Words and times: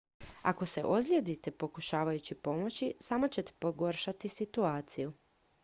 ako 0.43 0.65
se 0.65 0.83
ozlijedite 0.83 1.51
pokušavajući 1.51 2.35
pomoći 2.35 2.93
samo 3.01 3.27
ćete 3.27 3.53
pogoršati 3.59 4.29
situaciju 4.29 5.13